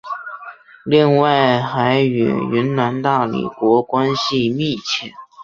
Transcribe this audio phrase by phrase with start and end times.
[0.83, 5.13] 另外还与云南大理国关系密切。